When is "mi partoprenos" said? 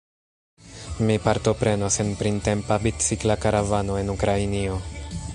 1.09-1.99